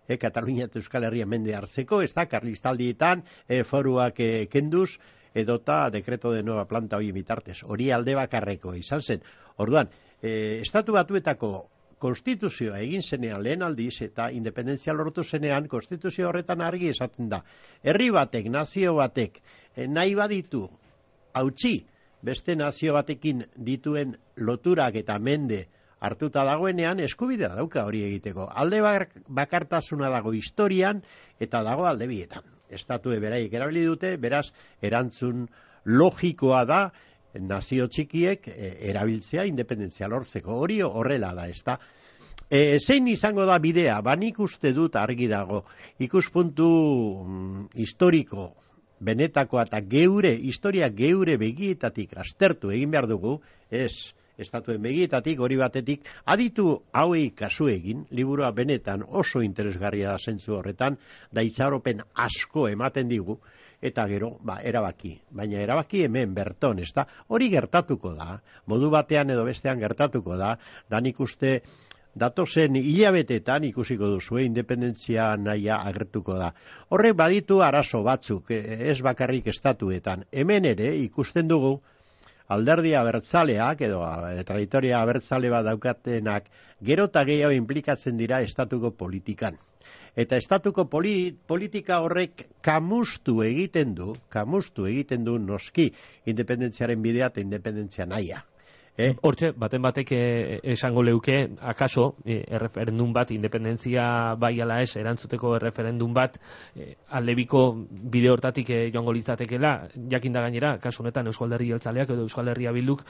e, 0.08 0.18
Katalunia 0.18 0.70
eta 0.70 0.80
Euskal 0.80 1.08
Herria 1.08 1.26
mende 1.30 1.56
hartzeko, 1.56 2.02
ez 2.04 2.14
da, 2.14 2.28
karlistaldietan, 2.30 3.24
e, 3.48 3.64
foruak 3.64 4.20
e, 4.20 4.32
kenduz, 4.52 4.98
edota 5.34 5.90
dekreto 5.90 6.32
de 6.32 6.44
nueva 6.44 6.66
planta 6.68 6.98
hori 6.98 7.12
bitartez. 7.12 7.64
Hori 7.64 7.92
alde 7.92 8.16
bakarreko 8.16 8.76
izan 8.78 9.02
zen. 9.02 9.24
Orduan, 9.58 9.90
e, 10.22 10.60
estatu 10.62 10.94
batuetako 10.94 11.52
konstituzioa 12.04 12.82
egin 12.84 13.02
zenean 13.02 13.42
lehen 13.44 13.64
aldiz 13.64 14.02
eta 14.04 14.30
independentzia 14.32 14.94
lortu 14.94 15.24
zenean 15.24 15.68
konstituzio 15.72 16.28
horretan 16.30 16.62
argi 16.62 16.90
esaten 16.92 17.30
da. 17.32 17.44
Herri 17.84 18.10
batek, 18.12 18.50
nazio 18.52 18.96
batek, 19.00 19.40
e, 19.76 19.88
nahi 19.88 20.16
baditu, 20.16 20.68
hautsi, 21.34 21.78
beste 22.24 22.56
nazio 22.56 22.94
batekin 22.96 23.44
dituen 23.56 24.18
loturak 24.38 24.96
eta 24.96 25.18
mende 25.20 25.66
hartuta 26.04 26.44
dagoenean 26.44 27.00
eskubidea 27.00 27.54
dauka 27.56 27.86
hori 27.88 28.04
egiteko. 28.04 28.48
Alde 28.52 28.82
bakartasuna 29.28 30.12
dago 30.12 30.34
historian 30.36 31.04
eta 31.40 31.64
dago 31.64 31.88
alde 31.88 32.08
bietan 32.08 32.53
estatu 32.74 33.14
eberaik 33.16 33.54
erabili 33.54 33.86
dute, 33.88 34.16
beraz, 34.18 34.48
erantzun 34.82 35.48
logikoa 35.86 36.64
da, 36.66 36.84
nazio 37.40 37.88
txikiek 37.90 38.48
e, 38.48 38.72
erabiltzea 38.92 39.46
independentzia 39.50 40.10
lortzeko. 40.12 40.60
Hori 40.66 40.82
horrela 40.86 41.34
da, 41.34 41.48
ez 41.50 41.62
da. 41.66 41.78
E, 42.50 42.78
zein 42.80 43.08
izango 43.10 43.46
da 43.50 43.58
bidea, 43.58 44.00
banik 44.06 44.40
uste 44.44 44.74
dut 44.74 44.96
argi 45.00 45.28
dago, 45.32 45.64
ikuspuntu 46.04 46.68
mm, 47.26 47.64
historiko, 47.82 48.52
benetakoa 49.04 49.66
eta 49.68 49.82
geure, 49.90 50.34
historia 50.36 50.90
geure 50.94 51.38
begietatik 51.42 52.14
astertu 52.18 52.72
egin 52.72 52.92
behar 52.94 53.08
dugu, 53.10 53.40
ez, 53.72 54.14
estatuen 54.38 54.82
begietatik, 54.82 55.40
hori 55.40 55.58
batetik, 55.60 56.08
aditu 56.26 56.78
hauei 56.94 57.30
kasu 57.38 57.68
egin, 57.70 58.06
liburua 58.12 58.52
benetan 58.52 59.04
oso 59.08 59.44
interesgarria 59.46 60.14
da 60.14 60.18
zentzu 60.18 60.58
horretan, 60.58 60.98
da 61.32 61.44
itxaropen 61.46 62.02
asko 62.26 62.68
ematen 62.72 63.10
digu, 63.10 63.38
eta 63.84 64.08
gero, 64.08 64.38
ba, 64.42 64.60
erabaki. 64.64 65.18
Baina 65.36 65.60
erabaki 65.60 66.06
hemen 66.08 66.34
berton, 66.34 66.80
ez 66.80 66.92
da, 66.96 67.06
hori 67.28 67.50
gertatuko 67.52 68.14
da, 68.16 68.38
modu 68.72 68.90
batean 68.94 69.34
edo 69.36 69.44
bestean 69.46 69.82
gertatuko 69.84 70.38
da, 70.40 70.56
dan 70.90 71.06
ikuste, 71.06 71.60
datozen 72.16 72.78
hilabetetan 72.78 73.66
ikusiko 73.68 74.08
duzu, 74.16 74.38
independentzia 74.46 75.34
nahia 75.38 75.80
agertuko 75.90 76.38
da. 76.38 76.52
Horrek 76.94 77.18
baditu 77.18 77.60
arazo 77.66 78.04
batzuk, 78.06 78.52
ez 78.54 79.00
bakarrik 79.02 79.50
estatuetan. 79.50 80.28
Hemen 80.32 80.70
ere 80.70 80.94
ikusten 81.02 81.50
dugu, 81.50 81.80
alderdia 82.54 83.02
abertzaleak 83.02 83.82
edo 83.88 84.02
traditoria 84.48 85.02
abertzale 85.02 85.52
bat 85.54 85.66
daukatenak 85.68 86.50
gero 86.90 87.10
eta 87.12 87.24
gehiago 87.30 87.56
implikatzen 87.58 88.18
dira 88.18 88.42
estatuko 88.46 88.92
politikan. 88.92 89.58
Eta 90.16 90.38
estatuko 90.38 90.86
politika 90.88 92.00
horrek 92.06 92.46
kamustu 92.62 93.42
egiten 93.44 93.96
du, 93.98 94.14
kamustu 94.30 94.86
egiten 94.86 95.26
du 95.26 95.40
noski 95.42 95.90
independentziaren 96.30 97.02
bidea 97.02 97.32
eta 97.34 97.42
independentzia 97.42 98.06
naia. 98.06 98.44
Eh? 98.96 99.16
Hortxe, 99.26 99.50
baten 99.58 99.82
batek 99.82 100.12
eh, 100.14 100.60
esango 100.76 101.02
leuke, 101.02 101.50
akaso, 101.66 102.16
eh, 102.26 102.44
erreferendum 102.46 103.10
bat, 103.14 103.32
independentzia 103.34 104.36
bai 104.38 104.52
ala 104.62 104.84
ez, 104.84 104.92
erantzuteko 105.02 105.56
erreferendum 105.58 106.14
bat, 106.14 106.38
eh, 106.76 106.94
aldebiko 107.10 107.64
bide 107.90 108.30
hortatik 108.30 108.70
eh, 108.70 108.84
joango 108.94 109.16
litzatekela, 109.18 109.74
jakin 110.14 110.38
da 110.38 110.46
gainera, 110.46 110.76
kasu 110.78 111.02
honetan 111.02 111.32
Euskal 111.32 111.58
Herri 111.58 111.72
Jeltzaleak 111.74 112.14
edo 112.14 112.28
Euskal 112.28 112.54
Herria 112.54 112.72
Bilduk, 112.72 113.02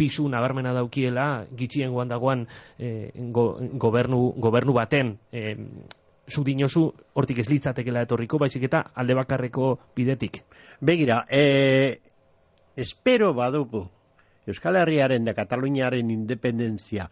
pisu 0.00 0.24
nabarmena 0.32 0.72
daukiela, 0.72 1.44
gitxien 1.60 1.92
guan 1.92 2.08
dagoan 2.08 2.48
eh, 2.78 3.12
go, 3.36 3.50
gobernu, 3.60 4.32
gobernu 4.40 4.72
baten, 4.80 5.18
eh, 5.30 5.58
zu 6.26 6.40
dinosu 6.42 6.88
hortik 7.12 7.42
ez 7.42 7.50
litzatekela 7.50 8.06
etorriko, 8.06 8.38
baizik 8.40 8.64
eta 8.64 8.86
alde 8.96 9.14
bakarreko 9.18 9.74
bidetik. 9.94 10.40
Begira, 10.80 11.26
eh, 11.28 11.98
espero 12.76 13.34
badugu, 13.36 13.90
Euskal 14.46 14.76
Herriaren 14.80 15.24
da 15.24 15.34
Kataluniaren 15.34 16.10
independentzia 16.10 17.08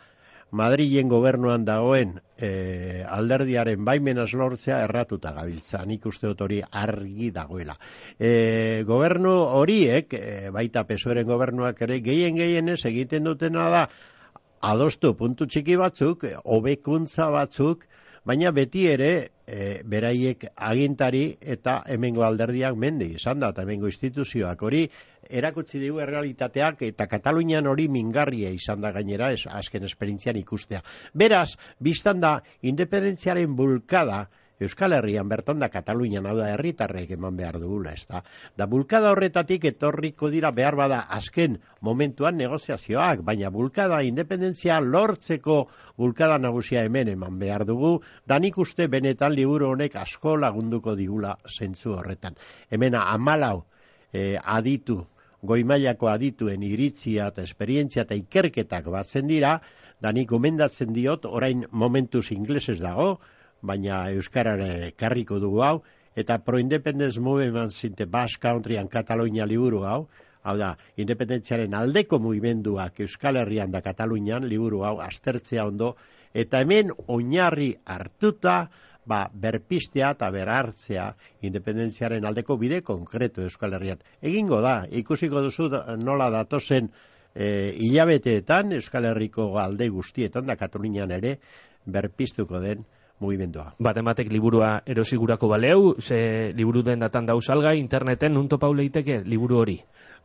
Madrilen 0.50 1.06
gobernuan 1.08 1.64
dagoen 1.64 2.16
e, 2.34 3.04
alderdiaren 3.06 3.84
baimenas 3.87 4.32
lortzea 4.34 4.80
erratuta 4.87 5.30
gabiltza, 5.37 5.84
nik 5.87 6.08
uste 6.10 6.26
dut 6.26 6.42
hori 6.42 6.58
argi 6.82 7.30
dagoela. 7.30 7.76
E, 8.18 8.82
gobernu 8.87 9.37
horiek, 9.60 10.16
e, 10.18 10.50
baita 10.50 10.82
pesoeren 10.88 11.28
gobernuak 11.28 11.84
ere, 11.87 12.00
gehien 12.02 12.34
gehienez 12.40 12.80
egiten 12.90 13.30
dutena 13.30 13.68
da, 13.70 13.84
adostu 14.72 15.14
puntu 15.14 15.46
txiki 15.46 15.78
batzuk, 15.78 16.26
hobekuntza 16.42 17.30
batzuk, 17.30 17.87
baina 18.24 18.50
beti 18.52 18.86
ere 18.90 19.10
e, 19.46 19.80
beraiek 19.84 20.44
agintari 20.54 21.24
eta 21.40 21.80
hemengo 21.88 22.24
alderdiak 22.26 22.76
mende 22.76 23.08
izan 23.16 23.40
da, 23.40 23.50
eta 23.54 23.64
hemengo 23.64 23.88
instituzioak 23.90 24.62
hori 24.62 24.84
erakutsi 25.30 25.80
dugu 25.80 26.00
errealitateak 26.02 26.82
eta 26.90 27.06
Katalunian 27.10 27.66
hori 27.70 27.88
mingarria 27.88 28.50
izan 28.50 28.80
da 28.82 28.92
gainera 28.92 29.30
ez, 29.32 29.46
azken 29.46 29.86
esperintzian 29.86 30.36
ikustea. 30.40 30.82
Beraz, 31.14 31.54
biztan 31.78 32.20
da, 32.20 32.40
independentziaren 32.62 33.54
bulkada, 33.56 34.24
Euskal 34.61 34.93
Herrian 34.93 35.29
berton 35.29 35.62
da 35.62 35.71
Katalunian 35.73 36.26
hau 36.29 36.35
da 36.37 36.50
herritarrek 36.52 37.14
eman 37.17 37.37
behar 37.37 37.57
dugula, 37.62 37.95
ez 37.97 38.05
da. 38.11 38.21
Da 38.61 38.67
bulkada 38.69 39.14
horretatik 39.14 39.64
etorriko 39.71 40.29
dira 40.35 40.50
behar 40.52 40.76
bada 40.76 41.00
azken 41.17 41.57
momentuan 41.81 42.37
negoziazioak, 42.37 43.23
baina 43.25 43.50
bulkada 43.50 44.02
independentzia 44.05 44.81
lortzeko 44.85 45.62
bulkada 45.97 46.37
nagusia 46.38 46.85
hemen 46.85 47.09
eman 47.14 47.38
behar 47.40 47.64
dugu, 47.64 47.95
da 48.26 48.38
nik 48.38 48.59
uste 48.59 48.88
benetan 48.88 49.33
liburu 49.33 49.73
honek 49.73 49.97
asko 49.97 50.37
lagunduko 50.37 50.95
digula 50.95 51.37
zentzu 51.49 51.97
horretan. 51.97 52.37
Hemen 52.69 53.00
amalau 53.00 53.64
e, 54.12 54.37
aditu, 54.37 55.00
goimailako 55.43 56.12
adituen 56.12 56.62
iritzia 56.69 57.31
eta 57.33 57.49
esperientzia 57.49 58.05
eta 58.05 58.19
ikerketak 58.19 58.93
batzen 58.93 59.29
dira, 59.31 59.57
da 60.00 60.12
nik 60.12 60.29
gomendatzen 60.29 60.93
diot, 60.97 61.25
orain 61.25 61.64
momentuz 61.73 62.31
inglesez 62.33 62.79
dago, 62.81 63.14
baina 63.62 64.02
Euskarare 64.14 64.93
karriko 64.97 65.38
dugu 65.40 65.62
hau, 65.62 65.76
eta 66.17 66.38
pro-independence 66.45 67.21
movement 67.21 67.71
zinte 67.71 68.07
Basque 68.07 68.43
Countryan 68.43 68.88
Katalunia 68.88 69.47
liburu 69.47 69.85
hau, 69.87 70.09
hau 70.43 70.57
da, 70.57 70.75
independentziaren 71.00 71.75
aldeko 71.76 72.19
mugimenduak 72.23 73.00
Euskal 73.05 73.40
Herrian 73.43 73.73
da 73.73 73.83
Katalunian 73.85 74.47
liburu 74.49 74.85
hau 74.87 74.99
aztertzea 75.05 75.67
ondo, 75.69 75.95
eta 76.33 76.62
hemen 76.64 76.93
oinarri 77.09 77.75
hartuta, 77.85 78.62
ba, 79.11 79.25
berpistea 79.33 80.12
eta 80.14 80.31
berartzea 80.31 81.07
independentziaren 81.47 82.25
aldeko 82.26 82.57
bide 82.61 82.81
konkretu 82.87 83.45
Euskal 83.47 83.75
Herrian. 83.76 84.00
Egingo 84.23 84.61
da, 84.64 84.85
ikusiko 84.87 85.43
duzu 85.45 85.69
nola 86.05 86.31
datozen 86.33 86.88
e, 87.35 87.73
hilabeteetan 87.76 88.73
Euskal 88.79 89.11
Herriko 89.11 89.52
alde 89.59 89.90
guztietan 89.93 90.47
da 90.47 90.57
Katalunian 90.57 91.12
ere 91.17 91.37
berpistuko 91.87 92.61
den 92.61 92.85
mugimendua. 93.20 93.74
Baten 93.78 94.04
batek 94.04 94.32
liburua 94.32 94.80
erosigurako 94.86 95.48
baleu, 95.48 95.94
ze 96.00 96.52
liburu 96.56 96.82
den 96.82 96.98
datan 96.98 97.26
dauz 97.28 97.44
algai, 97.50 97.78
interneten, 97.78 98.34
nunto 98.34 98.58
pauleiteke 98.58 99.20
liburu 99.24 99.60
hori? 99.60 99.78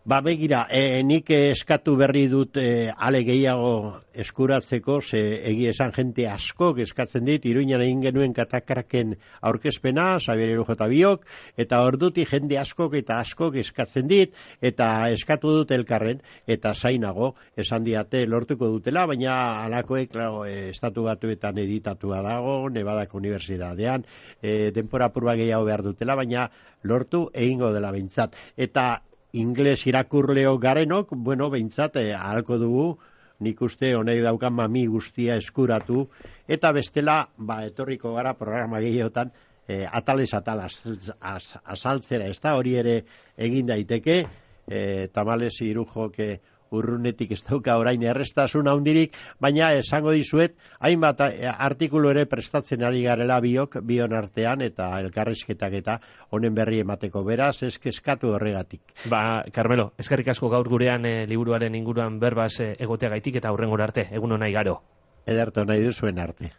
Ba 0.05 0.19
begira, 0.21 0.67
e, 0.69 1.01
nik 1.01 1.31
eskatu 1.33 1.95
berri 1.97 2.27
dut 2.29 2.59
e, 2.61 2.91
ale 2.93 3.23
gehiago 3.25 4.03
eskuratzeko, 4.13 4.99
ze 5.01 5.21
egi 5.49 5.63
esan 5.71 5.95
jente 5.95 6.27
asko 6.29 6.67
eskatzen 6.83 7.25
dit, 7.25 7.47
iruinan 7.49 7.81
egin 7.81 8.03
genuen 8.03 8.35
katakraken 8.37 9.15
aurkezpena, 9.49 10.19
Xabier 10.21 10.51
Erujota 10.53 10.85
biok, 10.91 11.25
eta 11.57 11.79
orduti 11.87 12.27
jende 12.29 12.59
askok 12.61 12.93
eta 12.99 13.17
askok 13.23 13.57
eskatzen 13.63 14.05
dit, 14.11 14.37
eta 14.61 14.91
eskatu 15.15 15.55
dut 15.55 15.73
elkarren, 15.73 16.21
eta 16.45 16.75
zainago, 16.75 17.31
esan 17.57 17.89
diate 17.89 18.27
lortuko 18.29 18.69
dutela, 18.75 19.07
baina 19.09 19.39
alakoek, 19.63 20.13
claro, 20.13 20.45
e, 20.45 20.69
estatu 20.75 21.07
batuetan 21.09 21.57
editatua 21.65 22.21
dago, 22.21 22.69
Nevadak 22.69 23.17
Unibertsitatean, 23.17 24.05
e, 24.37 24.69
denpora 24.69 25.09
purba 25.09 25.33
gehiago 25.41 25.65
behar 25.65 25.87
dutela, 25.89 26.13
baina 26.21 26.45
lortu 26.83 27.25
egingo 27.33 27.73
dela 27.73 27.89
behintzat. 27.89 28.37
Eta 28.53 28.87
ingles 29.35 29.85
irakurleo 29.87 30.57
garenok, 30.57 31.11
bueno, 31.11 31.49
behintzat, 31.51 31.97
eh, 31.99 32.13
ahalko 32.15 32.57
dugu, 32.61 32.87
nik 33.43 33.61
uste 33.61 33.91
honek 33.95 34.21
daukan 34.23 34.53
mami 34.55 34.85
guztia 34.87 35.35
eskuratu, 35.41 36.07
eta 36.47 36.71
bestela, 36.71 37.17
ba, 37.37 37.65
etorriko 37.67 38.13
gara 38.15 38.33
programa 38.39 38.79
gehiotan, 38.79 39.33
eh, 39.67 39.83
atales 39.91 40.33
atal 40.33 40.63
azaltzera, 40.63 42.27
ez 42.29 42.39
da 42.39 42.55
hori 42.55 42.75
ere 42.79 43.01
egin 43.35 43.67
daiteke, 43.67 44.21
eh, 44.67 45.07
tamales 45.13 45.59
irujoke, 45.61 46.39
urrunetik 46.71 47.31
ez 47.35 47.41
dauka 47.45 47.77
orain 47.77 48.01
errestasun 48.03 48.67
handirik, 48.67 49.15
baina 49.41 49.71
esango 49.77 50.13
dizuet, 50.15 50.55
hainbat 50.79 51.21
eh, 51.29 51.51
artikulu 51.51 52.09
ere 52.13 52.25
prestatzen 52.29 52.83
ari 52.83 53.03
garela 53.05 53.39
biok, 53.43 53.79
bion 53.85 54.15
artean, 54.17 54.61
eta 54.65 54.89
elkarrizketak 55.03 55.79
eta 55.81 55.99
honen 56.31 56.55
berri 56.55 56.81
emateko 56.83 57.23
beraz, 57.27 57.61
eskeskatu 57.63 58.33
horregatik. 58.35 58.81
Ba, 59.11 59.43
Carmelo, 59.53 59.91
eskerrik 59.99 60.33
asko 60.33 60.49
gaur 60.49 60.69
gurean 60.69 61.05
e, 61.05 61.15
liburuaren 61.29 61.75
inguruan 61.75 62.19
berbaz 62.19 62.53
e, 62.59 62.73
egotea 62.79 63.13
gaitik 63.15 63.41
eta 63.41 63.53
hurren 63.53 63.73
arte, 63.81 64.09
egun 64.11 64.37
honai 64.37 64.51
garo. 64.53 64.79
Ederto 65.25 65.65
nahi 65.65 65.83
duzuen 65.83 66.19
arte. 66.19 66.53